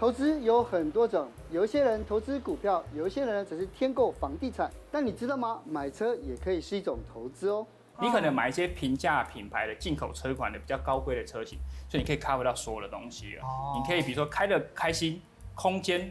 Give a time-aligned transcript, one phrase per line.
[0.00, 4.70] 投资有很多种，有一些人投资股票，有一些人只是添购房地产。
[4.90, 5.60] 但你知道吗？
[5.66, 7.66] 买车也可以是一种投资哦。
[8.00, 13.42] 你可能买一些平价品牌的进口车款的比较高贵的车型，所以你可以 cover 到所有的东西了。
[13.76, 15.20] 你可以比如说开的开心，
[15.54, 16.10] 空间、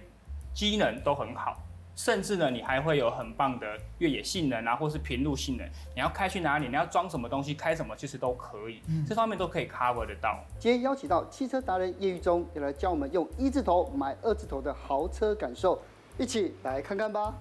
[0.54, 1.58] 机能都很好。
[2.00, 5.68] 甚至呢，你还会有很棒的越野性能啊，或是平路性能。
[5.94, 10.40] 你要开去哪里，你要装什么东西，开什么其实都可以，嗯、这方面都可以 cover 得到。
[10.58, 15.78] 今天邀请到汽车达人叶玉忠，要来教我们用一字头买二字头的豪车感受，
[16.18, 17.34] 一起来看看吧。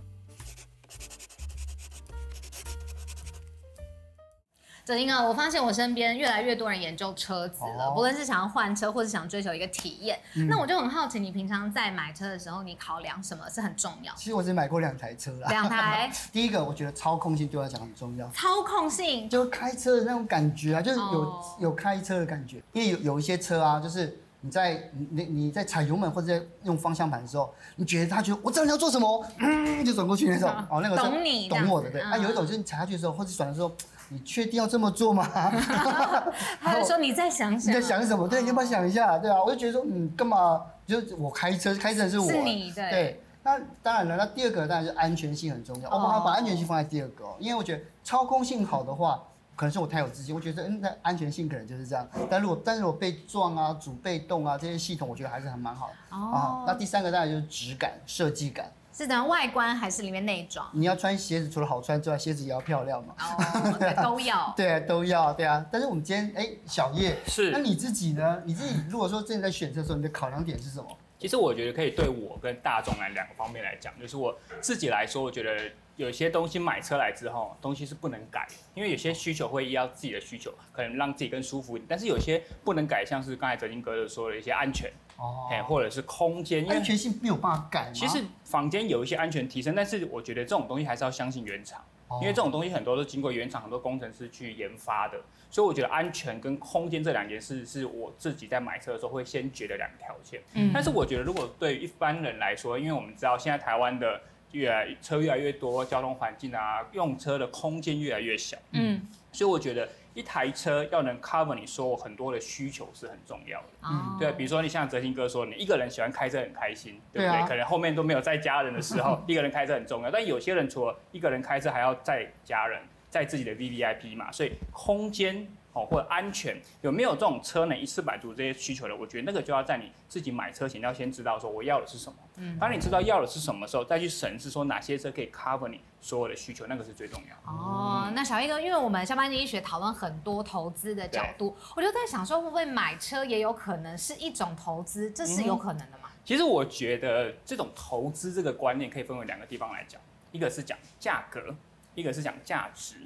[4.88, 10.18] 哲鑫哥，我发现我身边越来越多人研究车子了，不论是想要换车，或是想追求一个体验。
[10.34, 14.14] 嗯、那我就很好奇，你平常在买车的时候，你考量什么是很重要？
[14.14, 15.48] 其实我只买过两台车啦。
[15.50, 16.10] 两台。
[16.32, 18.26] 第一个，我觉得操控性对我来讲很重要。
[18.30, 19.28] 操控性。
[19.28, 22.56] 就开车的那种感觉啊，就是有、哦、有开车的感觉。
[22.72, 30.48] 因为有有一些车啊，就是你在你你在踩油门或者在用方向盘的时候，你觉得他觉得我知道你要做什么，嗯，就转过去那种。
[30.70, 32.00] 哦，那个懂你，懂我的对。
[32.00, 33.70] 啊，有一种就是你踩下去的时候，或者转的时候。
[34.10, 35.28] 你确定要这么做吗？
[36.60, 38.26] 他就说你再想想，你在想什么？
[38.26, 39.18] 对，你要不要想一下？
[39.18, 40.62] 对啊，我就觉得说，嗯，干嘛？
[40.86, 42.26] 就我开车，开车是我。
[42.26, 42.90] 是你对。
[42.90, 45.90] 对，那当然了，那第二个当然是安全性很重要。
[45.90, 49.22] 我把它把安全性放在第二个，因为我觉得操控性好的话，
[49.54, 50.34] 可能是我太有自信。
[50.34, 52.08] 我觉得嗯，那安全性可能就是这样。
[52.30, 56.16] 但如果但是我被撞啊、主被动啊这些系统，我觉得还是还蛮好的。
[56.16, 56.64] 哦。
[56.66, 58.72] 那第三个当然就是质感、设计感。
[58.98, 60.68] 是等外观还是里面内装？
[60.72, 63.14] 你要穿鞋子，除了好穿之外，鞋子也要漂亮嘛。
[63.16, 64.52] 哦，对，都要。
[64.58, 65.64] 对啊，都要，对啊。
[65.70, 68.42] 但是我们今天，哎，小叶是，那你自己呢？
[68.44, 70.88] 你自己如果说真的在选择的时候，你的考量点是什么？
[71.16, 75.70] 其实我觉得可以对我跟大众来两个方面来讲，就是我自己来说，我觉得。
[75.98, 81.86] 有些东西买车来之后，东西是不能改，因为有些需求会依照自己的需求，可能让自己更舒服一点。
[81.88, 87.90] 但是有些不能改，像是刚才哲金哥说的一些安全，哦，或者是空间，因为安全性没有办法改。
[87.92, 95.18] 其实房间有一些安全提升，但是我觉得这种东西还是要相信原厂，哦、因为这种东西很多都经过原厂很多工程师去研发的，
[95.50, 100.40] 所以我觉得安全跟空间这两件事是我自己在买车的时候会先觉得两个条件。
[100.54, 104.20] 嗯，但是我觉得如果对于一般人来说，因为我们知道现在台湾的。
[104.52, 108.56] 越来车越来越多，交通环境啊，用车的空间越来越小。
[108.72, 113.66] 嗯，所以我觉得一台车要能 cover 你说很多的需求是很重要的。
[113.84, 117.48] 嗯，对，比如说你像哲兴哥说，你一个人喜欢开车很开心，对不对？
[117.48, 120.10] 可能后面都没有载家人的时候， 一个人开车很重要。
[120.10, 122.80] 但有些人除了一个人开车，还要载家人，
[123.10, 125.86] 载自己的 VVIP 嘛，所以空间哦。
[125.90, 128.94] 或者安全有没有这种车能一次满足这些需求的？
[128.96, 132.18] 我觉得那个就要在你自己买车前要先知道说我要的是什么。
[132.36, 137.52] 嗯，当你知道要的是什么时候，再去审视说哪些车可以 cover 你所有的需求，那个是最重要。
[137.52, 145.10] 哦，那小叶哥，因为我们下班经济学讨论很多投资的角度，我就在想说，会不会买车也有可能是一种投资？
[145.10, 146.10] 这是有可能的吗？
[146.24, 151.54] 其实我觉得这种投资这个观念可以分为两个地方来讲，一个是讲价格，
[151.98, 152.96] 一个是讲价值。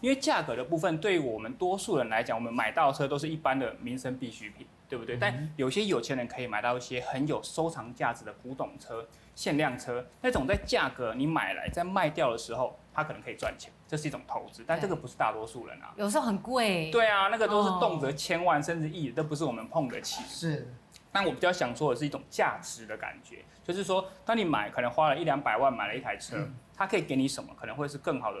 [0.00, 5.18] 因为价格的部分，对于我们多数人来讲，我们买到的车都是一般的民生必需品，对不对？
[5.18, 14.64] 但有些有钱人可以买到一些很有收藏价值的古董车、限量车，那种在价格你买来在卖掉的时候，它可能可以赚钱，这是一种投资。
[14.66, 16.90] 但这个不是大多数人啊，有时候很贵。
[16.90, 20.22] 对啊，那个都是动辄千万甚至亿，都不是我们碰得起。
[20.26, 20.72] 是。
[21.12, 27.54] 但我比较想说的是一种价值的感觉，就是说，当你买可能花了一两百万买了一台车，它可以给你什么？
[27.58, 28.38] 可能会是更好的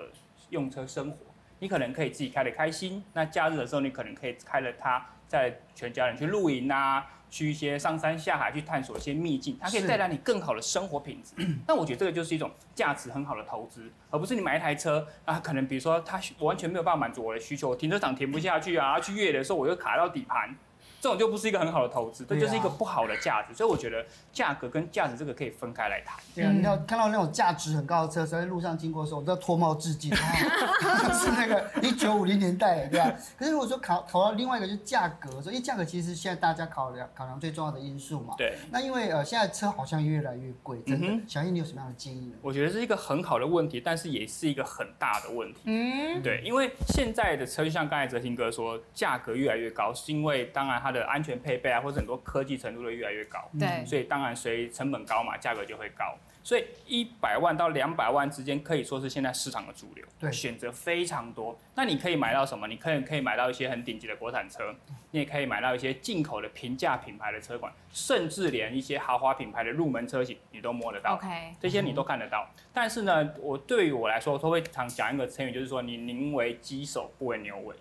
[0.50, 1.16] 用车生活。
[1.58, 11.34] 你可能可以自己开得开心，那假日的时候你可能可以开了它，在全家人去露营啊，去一些上山下海去探索一些秘境，它可以带来你更好的生活品质。
[11.68, 20.56] 那我觉得这个就是一种价值很好的投资，而不是你买一台车啊，可能比如说它完全没有办法满足我的需求，我停车场停不下去啊，去越野的时候我又卡到底盘。
[21.00, 26.18] 这种就不是一个很好的投资，这就是一个不好的价值，所以我觉得价格跟价值这个可以分开来谈。
[26.34, 33.12] 对啊，你要看到那种价值很高的车，在路上经过的时候，我都要脱帽致敬， 是那个一九五零年代，对吧？
[33.38, 38.34] 可是如果说考考到另外一个就是价格，所以价格其实现在大家考量考量最重要的因素嘛。
[38.36, 38.58] 对。
[38.70, 41.06] 那因为呃现在车好像越来越贵，真的。
[41.06, 42.34] 嗯、哼小叶，你有什么样的建议呢？
[42.42, 45.60] 我觉得是一个很好的问题，但是也是一个很大的问题。
[45.64, 46.22] 嗯。
[46.22, 56.16] 对，因为现在的车就像刚才哲鑫哥说，价格越来越高，是因为当然它的安全配备啊，或者很多科技程度都越来越高，对，所以当然随成本高嘛，价格就会高。
[56.42, 61.56] 所以一百万到两百万之间可以说是现在市场的主流，对，选择非常多。
[61.74, 62.66] 那你可以买到什么？
[62.66, 64.74] 你可以可以买到一些很顶级的国产车，
[65.10, 71.14] 你也可以买到一些进口的平价品牌的车款，甚至连一些豪华品牌的入门车型你都摸得到。
[71.14, 71.28] OK，
[71.60, 72.48] 这些你都看得到。
[72.72, 77.76] 但是呢，我对于我来说，我都会常讲一个成语，就是说你宁为鸡首不为牛尾。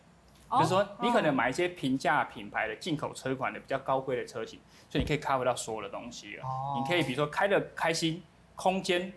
[0.52, 4.60] 就是说你可能买一些平价品牌的进口车款的比较高规的车型，
[4.90, 6.44] 所以你可以 cover 到所有的东西了。
[6.78, 8.24] 你可以比如说开的开心，
[8.56, 9.14] 空间、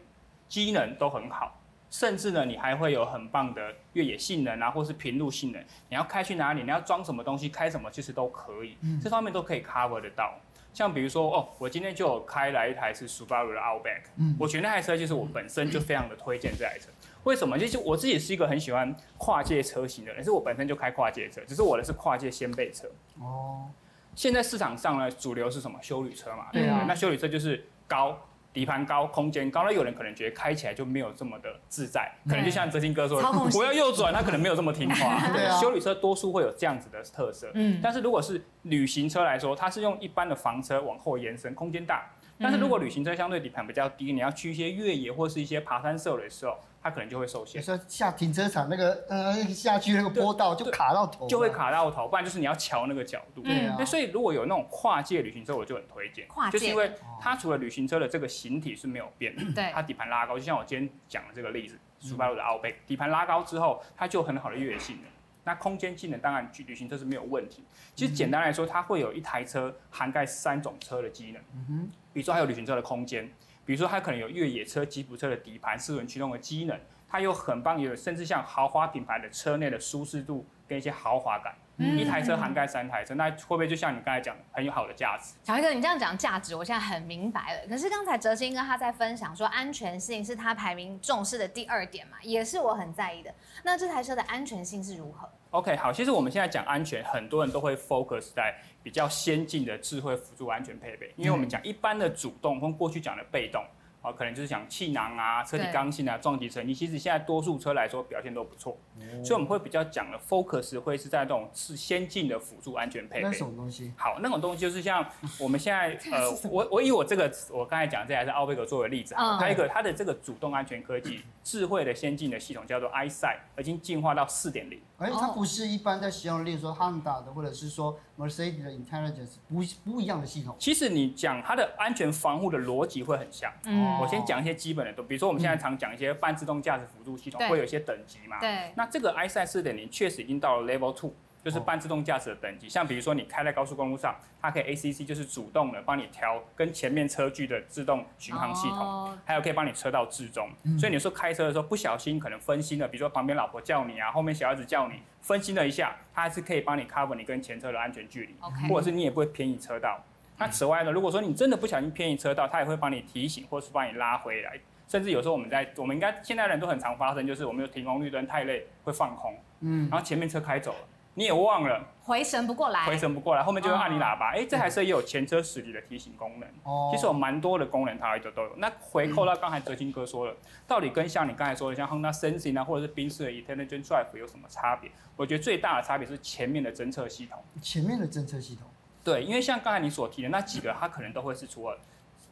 [0.48, 1.58] 机能都很好。
[1.90, 5.62] 甚至呢，你还会有很棒的越野性能啊，或是平路性能。
[5.90, 10.34] 你要开去哪里，你要装什么东西，开什么其实都可以，这方面都可以 cover 得到。
[10.72, 14.04] 像比如说，哦，我今天就有开来一台是 Subaru 的 Outback，
[14.38, 16.88] 我觉得那台车就是我本身就非常的推荐这台车。
[17.24, 17.58] 为什么？
[17.58, 22.88] 就是我自己是一个很喜欢跨界车型的人，是我本身就开跨界车，只是我的是跨界掀背车。
[23.20, 23.68] 哦。
[24.14, 25.78] 现在市场上呢，主流是什么？
[25.82, 26.48] 修旅车嘛。
[26.52, 26.84] 对啊。
[26.86, 28.18] 那修旅车就是高。
[28.54, 33.26] 底盘高，空间高，那有人可能觉得开起来就没有这么的自在，可能就像哲青哥说的，
[33.56, 35.18] 我要右转，他可能没有这么听话。
[35.32, 37.50] 对啊，休旅车多数会有这样子的特色。
[37.54, 42.10] 嗯，但是如果是旅行车来说，它是用一般的房车往后延伸，空间大。
[42.42, 47.62] 但是如果旅行车相对底盘比较低，你要去一些越野或是一些爬山涉水的时候，它可能就会受限。
[47.62, 53.42] 说下停车场那个呃下去那个坡道就卡到头，就会卡到头，不然就是你要乔那个角度。
[53.42, 53.76] 对啊。
[53.78, 56.26] 那所以如果有那种跨界旅行车，我就很推荐。
[56.26, 56.58] 跨界。
[56.58, 59.70] 就是因为它除了旅行车的这个形体是没有变的，对。
[59.72, 65.04] 它底盘拉高，就像我今天讲的这个例子，Subaru 的 Outback，底盘拉高之后，它就有很好的越野性能。
[65.44, 67.62] 那空间技能当然去旅行车是没有问题。
[67.94, 71.42] 其实简单来说，它会有一台车涵盖三种车的机能。
[71.54, 71.90] 嗯哼。
[72.12, 73.30] 比如说还有旅行车的空间。
[73.64, 76.76] 比如说，它可能有越野车、吉普车的底盘、四轮驱动的机能，
[77.12, 81.54] 它又很棒，有甚至像豪华品牌的车内的舒适度跟一些豪华感。
[81.76, 85.34] 嗯、一台车涵盖三台车，那会不会就像你刚才讲，很有好的价值？
[85.42, 87.68] 小黑哥，你这样讲价值，我现在很明白了。
[87.68, 93.34] 可是刚才哲青哥他在分享说，安全性是他排名重视的第二点嘛，也是我很在意的。
[93.62, 103.62] 那这台车的安全性是如何？OK，好，其实我们现在讲安全，很多人都会 focus 在比较先进的智慧辅助安全配备，因为我们讲一般的主动跟过去讲的被动。
[104.02, 108.76] 哦，可能就是讲气囊啊、车体刚性啊、撞击成绩，其实现在多数车来说表现都不错，
[109.24, 113.22] 所以我们会比较讲的 focus 会是在这种是先进的辅助安全配备。
[113.22, 113.92] 那什么东西？
[113.96, 115.06] 好，那种东西就是像
[115.38, 124.80] 我们现在 呃，我我以我这个我刚才讲这台是奥贝格作为例子，还有一个它的这个主动安全科技、智慧的先进的系统叫做 EyeSight，已经进化到四点零。
[124.98, 130.54] 哎，它不是一般在使用，例如说 Honda 的或者是说 Mercedes 的 Intelligence 不不一样的系统。
[130.58, 133.52] 其实你讲它的安全防护的逻辑会很像。
[133.64, 133.91] 嗯。
[134.00, 138.38] 我先讲一些基本的，都比如说我们现在常讲一些半自动驾驶辅助系统，会有一些等级嘛。
[138.40, 138.72] 对。
[138.76, 142.68] 那这个 EyeSight 四点零确实已经到了 Level Two，就是半自动驾驶的等级。
[142.68, 150.48] 像比如说你开在高速公路上，它可以 ACC，就是主动的帮你调跟前面车距的自动巡航系统，还有可以帮你车道置中。
[150.78, 158.34] 所以你说开车的时候不小心可能分心了，比如说旁边老婆叫你啊，后面小孩子叫你，分心了一下，它还是可以帮你 cover 你跟前车的安全距离，
[158.68, 160.02] 或者是你也不会偏移车道。
[160.42, 164.58] 那此外呢，如果说你真的不小心偏移车道，它也会帮你提醒，或是帮你拉回来。
[164.88, 170.78] 甚至有时候我们在，我们应该现在人都很常发生，就是我们有停红绿灯太累会放空，嗯，然后前面车开走了，
[171.14, 178.52] 你也忘了，回神不过来，回神不过来，后面就会按你喇叭，哎、哦，这台车也有前车驶离的提醒功能，哦，其实有蛮多的功能它都都有。
[178.56, 180.34] 那回扣到刚才哲青哥说了，
[180.66, 184.90] 到底跟像你刚才说的像 Honda Sensing 啊，或者是宾士的 Intelligent Drive 有什么差别？
[185.16, 188.66] 我觉得最大的差别是前面的侦测系统，前面的侦测系统，
[189.04, 191.78] 对，因为像刚才你所提的那几个，它可能都会是除了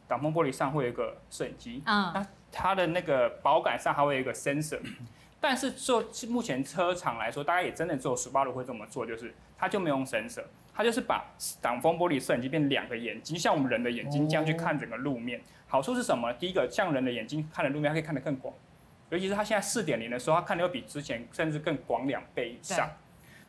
[0.07, 4.79] 挡风玻璃上会有一个摄影机，嗯，那它的那个保杆上还会有一个 sensor，
[5.39, 11.25] 但是就目前车厂来说，大家也真的只有 Subaru 会这么做，就是它就没有用 sensor，它就是把
[11.61, 15.41] 挡风玻璃摄影机变两个眼睛，像我们人的眼睛这样去看整个路面。
[15.67, 16.33] 好处是什么？
[16.33, 18.53] 第一个，像人的眼睛看的路面，它可以看得更广，
[19.09, 22.89] 尤其是它现在四点零的时候，它看的会比之前甚至更广两倍以上。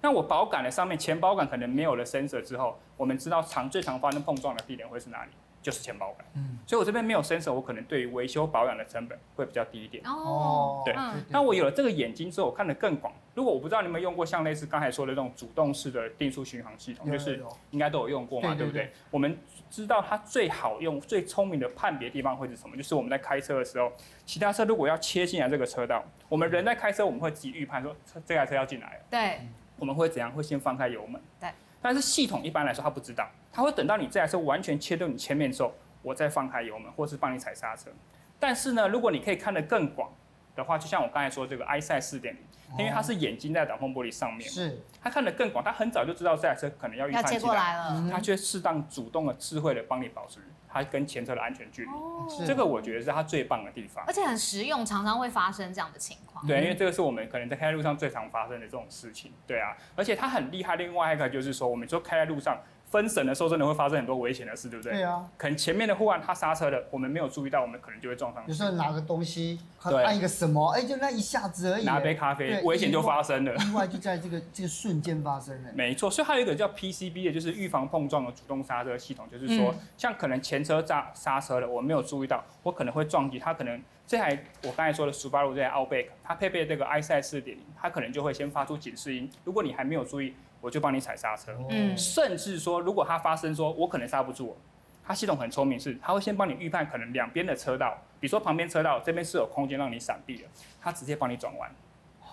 [0.02, 5.30] 那我保杆的上面前保杆可能没有了 sensor 之后，我们知道常最常发生碰撞的地点会是哪里？
[5.62, 10.02] 就是前保杆，嗯，所以我这边没有 sensor，我可能对于维修保养的成本会比较低一点。
[10.04, 10.92] 哦，对，
[11.28, 13.12] 那我有了这个眼睛之后，我看得更广。
[13.32, 17.40] 如果我不知道你们用过像类似刚才说的这种主动式的定速巡航系统，就是
[17.70, 18.90] 应该都有用过嘛，对不对？
[19.08, 19.38] 我们
[19.70, 22.76] 知道它最好用、最聪明的判别地方会是什么？
[22.76, 23.92] 就是我们在开车的时候，
[24.26, 27.94] 其他车如果要切进来这个车道，我们人在开车，我们会自己预判说
[28.26, 29.00] 这台车要进来了。
[29.08, 29.38] 对，
[29.82, 30.30] 我们会怎样？
[30.30, 31.20] 会先放开油门。
[31.40, 33.28] 对，但是系统一般来说它不知道。
[33.52, 37.90] 它会等到你这台车完全切到你前面之后，我再放开油门，或是帮你踩刹车。
[38.38, 40.08] 但是呢，如果你可以看得更广
[40.54, 42.42] 的话，就像我刚才说这个 EyeSight 四点零，
[42.78, 51.90] 因为它是眼睛在挡风玻璃上面，是它看得更广，它很早就知道这台车可能要预判进来，了它就会适当主动的、智慧的帮你保持它跟前车的安全距离。
[51.90, 56.46] 哦，这个我觉得是它最棒的地方，而且很实用，常常会发生这样的情况。
[56.46, 59.32] 对，因为这个是我们可能在开在路上最常发生的这种事情。
[59.46, 60.76] 对啊，而且它很厉害。
[60.76, 62.58] 另外一个就是说，我们说开在路上。
[62.92, 64.92] 分神的时候，真的会发生很多危险的事，对不对？
[64.92, 65.26] 对啊。
[65.38, 68.50] 可能前面的护栏他刹车了，我们没有注意到，我们可能就会撞上去。
[68.50, 71.84] 有时候拿个东西，对按一个什么，哎，就那一下子而已。
[71.84, 73.56] 拿杯咖啡，危险就发生了。
[73.56, 75.70] 意外就在这个这个瞬间发生了。
[75.74, 83.54] 没错，所以还有一个叫 PCB 的，就是预防碰撞的主动刹车系统，就是说，像可能前车刹刹车了，我没有注意到，我可能会撞击它。
[83.54, 89.30] 可能这台我刚才说的 Subaru 这台 Outback，它配备这个 EyeSight 四点零，它可能就会先发出警示音。
[89.44, 94.56] 如果你还没有注意，我就帮你踩刹车，嗯，甚至说，如果它发生说，我可能刹不住，
[95.04, 100.44] 它系统很聪明，是它会先帮你预判可能两边的车道，比如说旁边车道这边是有空间让你闪避的，
[100.80, 101.68] 它直接帮你转弯，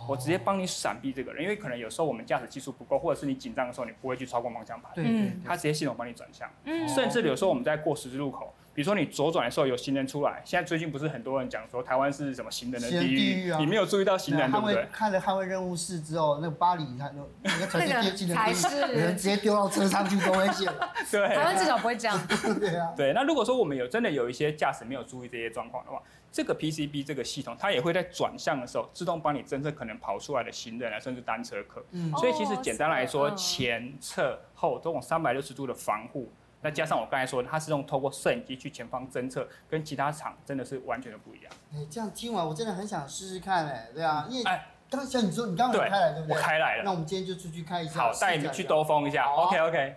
[0.07, 8.53] 我直接帮你闪避这个人，因为可能有时候我们驾驶技术不够，或者是你紧张的时候你不会去操控方向盘，对，它直接系统帮你转向，嗯，甚至有时候我们在过十字路口。
[8.73, 14.87] 比如说你左转的时候有行人出来，现在最近不是很多人讲说台湾是什么行人的地狱，你没有注意到行人对不对？
[14.91, 20.71] 看了捍卫任务四之后，那个巴黎他那那个才是有人直接丢到车上去都危险。
[21.11, 22.17] 对，台湾至少不会这样。
[22.59, 22.93] 对啊。
[22.95, 31.83] 对，那如果说我们有真的有一些驾驶没有注意这些状况的话，这个 PCB 这个系统它也会在转向的时候自动帮你侦测可能跑出来的行人啊，甚至单车客。
[31.91, 32.11] 嗯。
[32.13, 36.31] 所以其实简单来说，前侧后这种三百六十度的防护。
[36.61, 41.53] 那加上我刚才说，它是用透过摄影机去前方侦测，跟其他厂真的是完全的不一样。
[41.73, 44.43] 哎，这样听完我真的很想试试看，哎，对啊，因为
[44.89, 46.35] 刚像你说，你刚刚开来对不对？
[46.35, 46.83] 我开来了。
[46.83, 48.01] 那我们今天就出去开一下。
[48.01, 49.25] 好，带你们去兜风一下。
[49.25, 49.95] OK OK。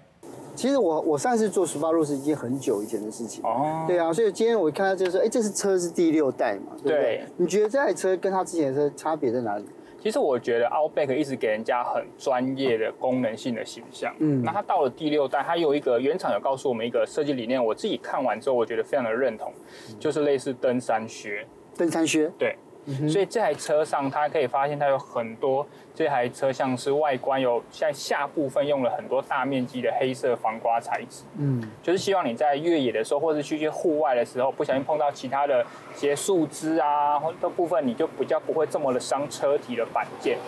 [0.54, 3.42] 其实我我上次做 Subaru 是已经很久以前的事情。
[3.42, 3.84] 哦。
[3.88, 7.26] 对啊，所以今天我看到就是，哎，这是车是第六代嘛，对不对？
[7.38, 9.66] 你觉得这台车跟它之前的车差别在哪里？
[10.02, 14.12] 其实我觉得 Outback 一直给人家很专业的功能性的形象。
[14.18, 19.52] 嗯，那它到了第六代，它有一个原厂有告诉我们一个设计理念，我自己看完之后，我觉得非常的认同，
[20.00, 21.46] 就是类似登山靴。
[21.76, 22.28] 登山靴？
[22.36, 22.56] 对。
[23.08, 40.38] 所以这台车上，它可以发现它有很多这台车像是外观有在下部分用了很多大面积的黑色防刮材质，嗯，就是希望你在越野的时候，或者是去一些户外的时候，不小心碰到其他的一些树枝啊，或的部分，你就比较不会这么的伤车体的板件。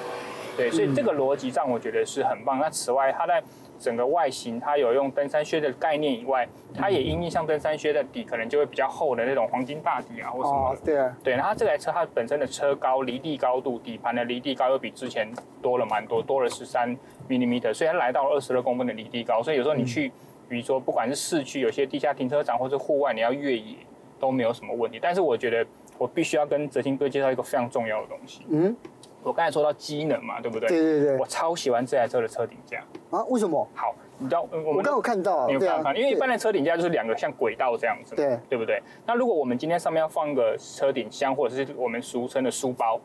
[0.56, 2.58] 对，所以这个逻辑上我觉得是很棒。
[2.58, 3.42] 那此外，它在
[3.84, 10.70] 整个外形，它有用登山靴的概念以外，它也因应像登山靴的底，可能就会比较厚的那种黄金大底啊，或什么。
[10.70, 11.14] 哦，对啊。
[11.22, 16.96] 对，然后这台车它本身的车高离地高度，底盘的离地高又比之前多了蛮多，多了十三
[17.28, 19.42] millimeter，所以它来到了二十二公分的离地高。
[19.42, 20.10] 所以有时候你去，
[20.48, 23.76] 比如说不管是市区有些地下停车场，或是户外你要越野
[24.18, 24.98] 都没有什么问题。
[24.98, 25.66] 但是我觉得
[25.98, 28.46] 我必须要跟哲青哥介绍一个非常重要的东西。
[28.48, 28.74] 嗯。
[29.24, 30.68] 我刚才说到机能嘛，对不对？
[30.68, 31.16] 对对对。
[31.16, 32.78] 我超喜欢这台车的车顶架
[33.10, 33.24] 啊！
[33.30, 33.66] 为什么？
[33.74, 35.94] 好，你知道我们刚有看到，你有看到？
[35.94, 38.82] 因为一般的车顶架就是两个像轨道这样子，对对不对？
[39.06, 43.00] 那如果我们今天上面要放一个车顶箱，或者是我们俗称的书包，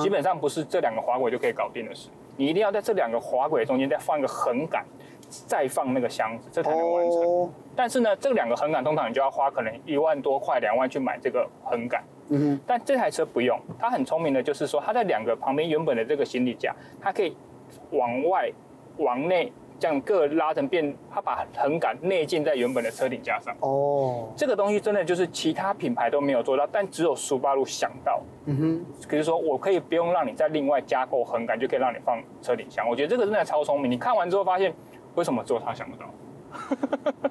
[0.00, 2.08] 基本上不是这两个滑轨就可以搞定的事。
[2.36, 4.82] 你一定要在这两个滑轨中间再放一个横杆，
[5.28, 7.52] 再放那个箱子，这才能完成。
[7.76, 12.02] 但是呢，这两个横杆通常你就要花可能一万多块、两万去买这个横杆。
[12.30, 17.36] 嗯哼，但这台车不用，它很聪明的，就是说它在两个旁边原本的这个行李架，它可以
[17.90, 18.50] 往外、
[18.98, 23.54] 往内这样各拉成变，它把横杆内建在原本的车顶架上。
[23.60, 28.20] 哦，这个东西真的就是其他品牌都没有做到，但只有 Subaru 想到。
[28.46, 32.88] 嗯哼，可是说我可以不用让你再另外加购横杆，就可以让你放车顶箱。
[32.88, 33.90] 我觉得这个真的超聪明。
[33.90, 34.74] 你看完之后发现，
[35.14, 36.06] 为什么只有他想不到？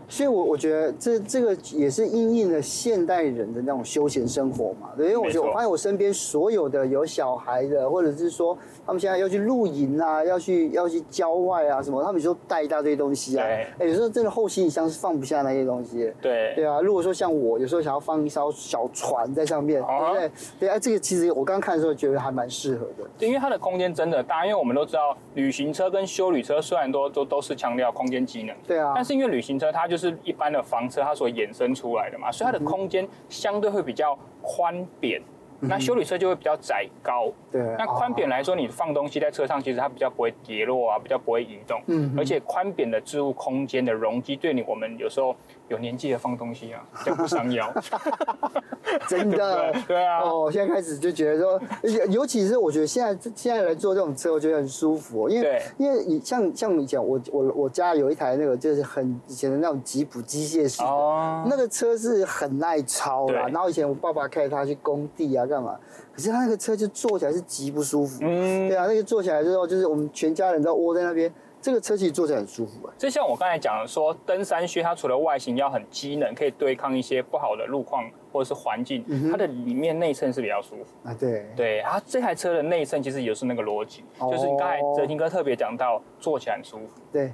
[0.09, 4.89] 所以，我我觉得这这个也是应应了现代人的那种休闲生活嘛。
[4.95, 13.45] 对，因为我觉得我发现我身边所有的有小孩的，或者是说他们现在要去露营啊，要去要去郊外啊什么，他们有时候带一大堆东西啊。
[13.45, 16.12] 哎，有时候真的后行李箱是放不下那些东西。
[16.21, 20.31] 对对啊，如果说像我有时候想要放一艘小船在上面，对不对？
[20.59, 23.09] 对啊，这个其实我刚刚看的时候觉得还蛮适合的。
[23.19, 35.22] 对，因为它的空间真的大，因为我们都知道旅行车跟休旅车虽然都都都是强调空间机能，对啊，但是因为旅行车它就是一般的房车，它所衍生出来的嘛，所以它的空间相对会比较宽扁。
[35.62, 37.32] 嗯、那修理车就会比较窄高。
[37.52, 37.62] 对。
[37.80, 41.82] 那宽扁来说，你放东西在车上，其实它比较不会跌落啊，比较不会移动。
[41.88, 42.14] 嗯。
[42.16, 45.36] 而且宽扁的置物空间的容积，对你我们有时候
[45.69, 47.74] 有年纪的放东西啊， 就不伤腰。
[49.09, 49.74] 真的。
[49.88, 50.21] 对啊。
[50.21, 51.62] 哦，现在开始就觉得说，
[52.09, 63.47] 尤其是我觉得现在现在来坐这种车，我觉得很舒服，因为因为你像像以前我我我家有一台那个就是很以前的那种吉普机械式的，哦、那个车是很耐操啦。
[63.47, 65.47] 然后以前我爸爸开它去工地啊。
[65.47, 65.77] 干嘛？
[66.13, 68.19] 可是他那个车就坐起来是极不舒服。
[68.21, 71.31] 嗯，对啊，那个坐起来之后，就是我们全家人都窝在那边，
[71.67, 72.93] 这个车其实坐起来很舒服啊。
[72.97, 81.13] 就像我刚才讲的说，登山靴它除了外形要很机能，可以对抗一些不好的路况或者是环境，嗯、它的里面内衬是比较舒服啊。
[81.19, 86.88] 对对，然后这台车的内衬其实也是那个逻辑，哦、就是你刚才哲廷哥特别讲到，坐起来很舒服。
[87.12, 87.33] 对。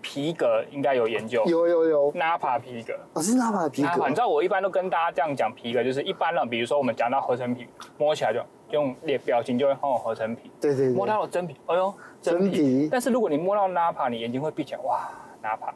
[0.00, 4.06] 皮革应该有研究，有有有，Napa 皮革，哦是 Napa 皮革。
[4.06, 8.38] 你知道我一般都跟大家这样讲皮革，就是一般呢，比如说我们讲到合成皮，摸起来就
[8.74, 15.08] 用列表情就会很有合成皮，对对对，摸到了真皮，哎呦真皮，真，但是如果你摸到 Napa，你眼睛会闭起来，哇。
[15.44, 15.74] ，Napa，，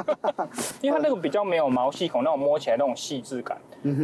[0.80, 3.58] 因为它那个比较没有毛细孔，那种摸起来那种细致感，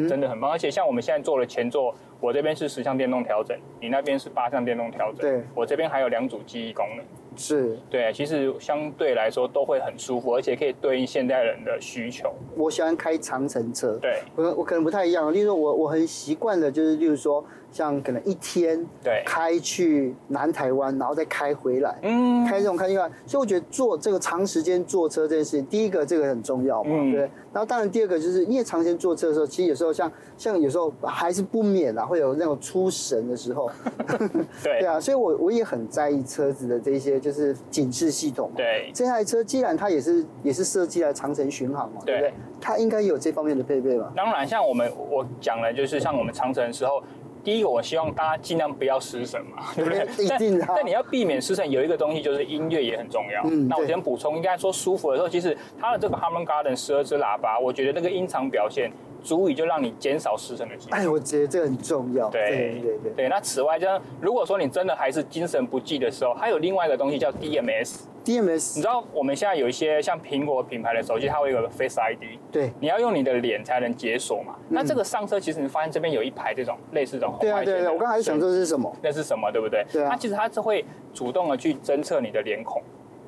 [0.07, 0.51] 真的很棒。
[0.51, 7.07] 而且像我们现在做的前座，我这边是十项电动调整，你那边是八项电动调整，对，我这边还有两组记忆功能。
[7.35, 12.31] 是对，其实相对来说都会很舒服，而且可以对应现代人的需求。
[12.55, 15.33] 我喜欢开长程车，对，我我可能不太一样。
[15.33, 27.21] 例如说我我很习惯的就是，例如说像可能一天对开去南台湾，然后再开回来，嗯，开这种开一个，所以我觉得坐这个长时间坐车这件事情，第一个这个很重要嘛，嗯、对。
[27.53, 33.71] 然后当然第二个就是因为长时间坐车的时候，其实有时候像像有时候还是不免啊会有那种出神的时候，
[34.63, 37.21] 对 对啊，所以我我也很在意车子的这些。
[37.21, 38.55] 就是警示系统嘛。
[38.57, 42.41] 对，这台车既然它也是也是设计来长城巡航嘛，对，对不对？
[42.61, 44.11] 它应该有这方面的配备吧？
[44.17, 47.03] 当然，像我们我讲的，就是像我们长城的时候，
[47.43, 50.07] 第一个我希望大家尽量不要失神嘛， 对不对？
[50.29, 50.77] 但。
[50.77, 53.43] 但你要避免失神，有一个东西就是音乐也很重要。
[53.45, 58.91] 嗯，那我先补充，应该说舒服的时候，其实它的这个 Harman Garden 十二支喇叭，我觉得那个音场表现。
[59.23, 60.97] 足以就让你减少失神的机会。
[60.97, 62.31] 哎，我觉得这个很重要。
[62.31, 63.13] 对对对对。
[63.13, 63.87] 对，那此外，就
[64.19, 67.99] 如果说你真的还是精神不济的时候，还有另外一个东西叫 DMS。
[68.31, 72.39] DMS，你知道我们现在有一些像苹果品牌的手机，它会有个 Face ID。
[72.53, 72.71] 对。
[72.79, 74.55] 你要用你的脸才能解锁嘛？
[74.69, 77.65] 那这个上车其实你发现这边有一排这种类似这种红外线。
[77.65, 78.95] 对啊对啊，我刚才想这是什么？
[79.03, 79.51] 那是什么？
[79.51, 79.85] 对不对？
[79.93, 80.11] 对啊。
[80.11, 82.81] 它其实它是会主动的去侦测你的脸孔。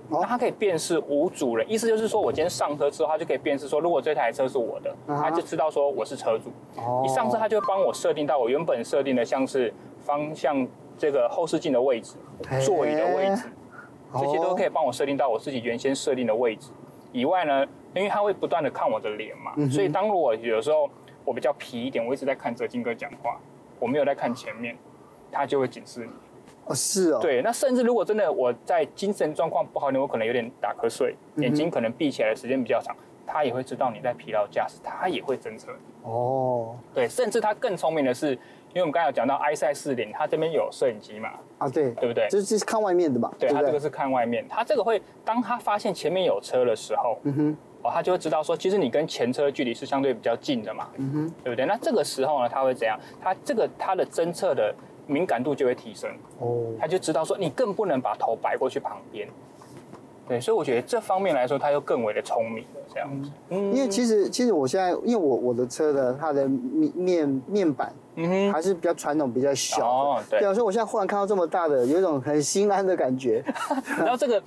[0.08, 6.50] 那它可以辨识无主人，意思就是说我今天上车之后，它就可以辨识说，如果这台车是我的，它就知道说我是车主。
[6.80, 7.02] 哦。
[7.04, 10.64] 一上车，它就会帮我设定到我原本设定的，像是方向
[10.98, 12.14] 这个后视镜的位置、
[12.64, 13.44] 座椅的位置，
[14.18, 16.70] 这些都可以帮我设定到我自己原先设定的位置。
[17.12, 20.88] 以外呢，因为它会不断的看我的脸嘛，所以当我有时候
[21.24, 23.38] 我比较皮一点，我一直在看泽金哥讲话，
[23.78, 24.76] 我没有在看前面，
[25.30, 26.12] 它就会警示你。
[26.64, 27.18] 哦，是哦。
[27.20, 35.72] 对，那甚至如果真的我在精神状况不好，你我可能有点打瞌睡，眼睛可能闭起来的时间比较长，他也会知道你在疲劳驾驶，他也会侦测。
[36.02, 36.76] 哦。
[36.94, 38.38] 对，甚至他更聪明的是，
[38.74, 41.30] 因为我们刚才有讲到 eyesight 四零，它这边有摄影机嘛？
[41.58, 42.26] 啊，对，对不对？
[42.30, 43.30] 这是看外面的嘛？
[43.38, 51.66] 对，它这个是看外面，它这个会当他发现前面有车的时候，嗯哼，哦，他就会知道说，其实你跟前车距离是相对比较近的嘛，嗯哼，对不对？
[51.66, 52.98] 那这个时候呢，他会怎样？
[53.20, 54.74] 他这个他的侦测的。
[55.08, 59.28] 敏感度就会提升哦，他就知道说你更不能把头摆过去旁边，
[60.32, 63.30] 对，所以我觉得这方面来说，它又更为的聪明了这样子。
[63.50, 73.44] 嗯，因为其实其实我现在因为我我的车的它的面面面板嗯哼还是比较传统比较小哦，对，所以我现在忽然看到这么大的，有一种很心安的感觉。
[73.98, 74.42] 然后这个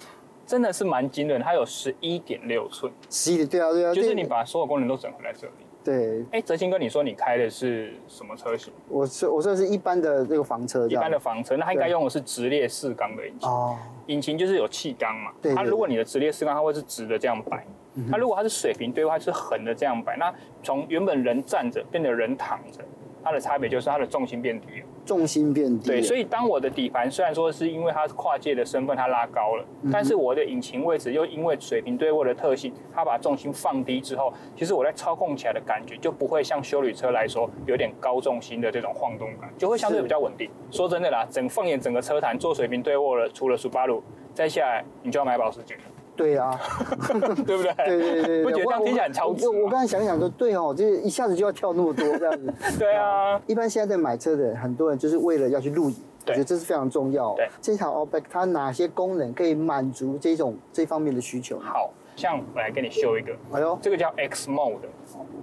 [0.48, 5.54] 真的是蛮惊人，它有十一点六寸，十一点对啊对啊，就是你把所有功能都整合在这里。
[5.86, 8.74] 对，哎，泽鑫哥，你说你开的是什么车型？
[8.90, 13.48] 我是我说是一般的这个房车，一般的房车，那它应该用的是直列四缸的引擎。
[13.48, 15.32] 哦，引擎就是有气缸嘛。
[15.44, 15.54] 对。
[15.54, 17.64] 它如果你的直列四缸，它会是直的这样摆。
[18.12, 20.18] 它如果它是水平对，它是横的这样摆。
[20.18, 22.80] 那从原本人站着变得人躺着，
[23.26, 24.86] 它的差别就是它的重心变低了。
[25.04, 25.88] 重心变低。
[25.88, 40.48] 对，所以当我的底盘虽然说是因为它是跨界的身份，它拉高了，嗯、但是我的引擎位置又因为水平对位的特性，它把重心放低之后，其实我在操控起来的感觉就不会像修理车来说有点高重心的这种晃动感，就会相对比较稳定。
[40.70, 44.02] 说真的啦，整放眼整个车坛做水平对握了，除了 Subaru，
[44.36, 45.76] 再下来你就要买保时捷。
[46.16, 46.60] 对啊，
[47.46, 47.74] 对不对？
[47.86, 49.48] 对对对，不觉得这样听起来很超值？
[49.50, 52.54] 我刚才想想说，对哦，就是一下子就要跳那么多这样子。
[52.80, 55.96] 对啊， 一般现在在买车的很多人就是为了要去露营，
[56.28, 57.34] 我觉得这是非常重要。
[57.36, 61.60] 对，这台 Outback 它哪些功能可以满足这种这方面的需求？
[61.60, 64.80] 好像我来给你秀一个，哎呦，这个叫 X Mode。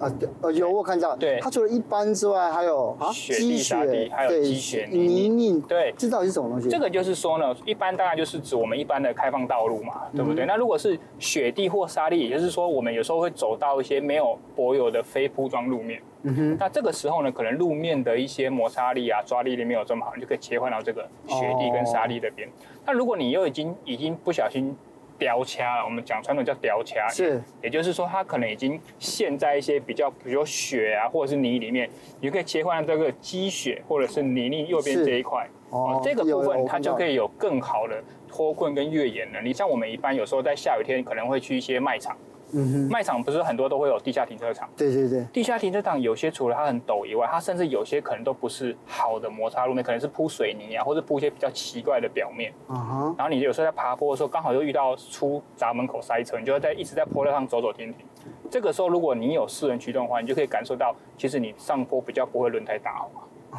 [0.00, 6.68] 啊，对，呃，有我看到，对，它除了一般之外，还有啊，雪地、沙地，还有积雪、泥泞，对，这到底是什么东西？
[6.68, 10.44] 这个就是说呢，一般当然就是指我们一般的开放道路嘛，对不对？
[10.44, 22.48] 那如果是雪地或沙地，也就是说我们有时候会走到一些没有柏油的非铺装路面，嗯哼，那这个时候呢，可能路面的一些摩擦力啊、抓力力没有这么好，你就可以切换到这个雪地跟沙地这边。
[22.84, 24.76] 那如果你又已经已经不小心。
[25.18, 31.88] 雕掐了，我们讲传统叫雕掐，是，也就是说它可能已经陷在一些比较，比如雪啊或者是泥里面，
[32.20, 39.52] 你可以切换这个积雪或者是泥泞右边这一块，哦，这个部分它就可以有更好的脱困跟越野能力。
[39.52, 42.16] 像我们一般有时候在下雨天可能会去一些卖场，
[42.52, 44.68] 嗯哼，卖场不是很多都会有地下停车场？
[44.76, 52.52] 对对对，地下停车场有些除了它很陡以外，它甚至有些可能都不是好的摩擦路面，可能是铺水泥啊，或者铺一些比较奇怪的表面。
[52.68, 58.06] 嗯哼，然后你有时候在爬坡的时候，刚好又遇到出闸门口塞车，你就会在一直在坡道上走走停停。
[58.50, 63.08] 这个时候，如果你有四轮驱动的话，你就可以感受到，其实你上坡比较不会轮胎打滑。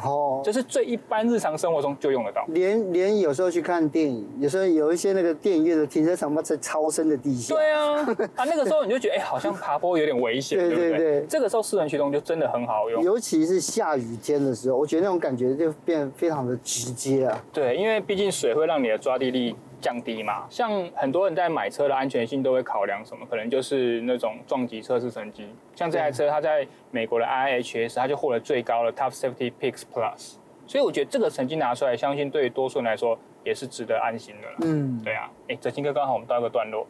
[0.02, 2.44] 哦，就是最一般日常生活中就用得到。
[2.48, 7.54] 连连有时候去看电影，有时候有一些那个电影院的停车场嘛，在超深的地下。
[7.54, 7.94] 对啊，
[8.34, 10.58] 啊那个时候你就觉得哎、欸，好像爬坡有点危险。
[10.58, 17.44] 对对对，这个时候四轮驱动就真的很好用，尤其是下雨天的时候，我觉得那种感觉就变非常的直接啊。
[17.52, 19.54] 对，因为毕竟水会让你的抓地力
[19.84, 20.46] 降低嘛。
[20.48, 25.46] 像很多人在买车的安全性都会考量什么，可能就是那种撞击测试成绩。
[25.74, 30.36] 像这台车，它在美国的 IIHS，它就获得最高的 Top Safety Picks Plus。
[30.66, 34.56] 所以我觉得这个成绩拿出来，相信对于多数人来说也是值得安心的了。
[34.62, 35.30] 嗯，对啊。
[35.48, 36.86] 哎，哲清哥，刚好我们到一个段落，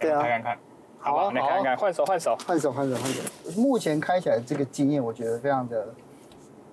[0.00, 0.58] 对啊，看看看，
[0.98, 3.60] 好吧，来看看，换手，换手，换手，换手，换手。
[3.60, 5.86] 目前开起来这个经验，我觉得非常的。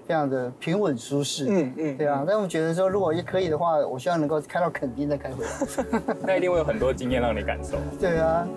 [0.08, 2.24] 非常的平稳舒适，嗯嗯，对啊。
[2.28, 7.78] 但我觉得说，如果也可以的话，我希望能够开到垦丁再开回来， 那一定会有很多经验让你感受。
[8.00, 8.48] 对啊。